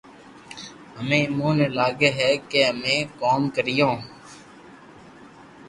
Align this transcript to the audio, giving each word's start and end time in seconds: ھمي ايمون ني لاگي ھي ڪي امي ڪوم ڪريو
ھمي 0.97 1.19
ايمون 1.25 1.53
ني 1.59 1.67
لاگي 1.77 2.09
ھي 2.17 2.29
ڪي 2.49 2.59
امي 2.71 2.95
ڪوم 3.19 3.41
ڪريو 3.55 3.91